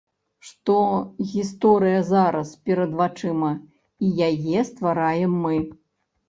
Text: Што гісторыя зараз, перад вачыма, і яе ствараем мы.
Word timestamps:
Што 0.51 0.77
гісторыя 1.33 1.99
зараз, 2.11 2.53
перад 2.69 2.91
вачыма, 3.03 3.51
і 4.07 4.11
яе 4.29 4.65
ствараем 4.71 5.39
мы. 5.45 5.55